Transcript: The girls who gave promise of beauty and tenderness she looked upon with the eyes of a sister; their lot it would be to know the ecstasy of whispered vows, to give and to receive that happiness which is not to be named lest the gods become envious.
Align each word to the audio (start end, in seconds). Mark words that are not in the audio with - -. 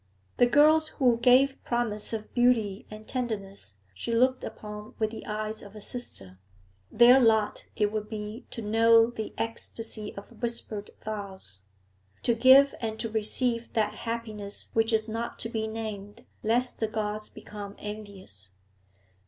The 0.37 0.47
girls 0.47 0.87
who 0.87 1.17
gave 1.17 1.63
promise 1.63 2.11
of 2.11 2.33
beauty 2.33 2.87
and 2.89 3.07
tenderness 3.07 3.75
she 3.93 4.11
looked 4.15 4.43
upon 4.43 4.95
with 4.97 5.11
the 5.11 5.23
eyes 5.27 5.61
of 5.61 5.75
a 5.75 5.79
sister; 5.79 6.39
their 6.91 7.19
lot 7.19 7.67
it 7.75 7.91
would 7.91 8.09
be 8.09 8.47
to 8.49 8.63
know 8.63 9.11
the 9.11 9.31
ecstasy 9.37 10.11
of 10.15 10.41
whispered 10.41 10.89
vows, 11.05 11.65
to 12.23 12.33
give 12.33 12.73
and 12.81 12.99
to 12.99 13.11
receive 13.11 13.73
that 13.73 13.93
happiness 13.93 14.69
which 14.73 14.91
is 14.91 15.07
not 15.07 15.37
to 15.37 15.49
be 15.49 15.67
named 15.67 16.25
lest 16.41 16.79
the 16.79 16.87
gods 16.87 17.29
become 17.29 17.75
envious. 17.77 18.53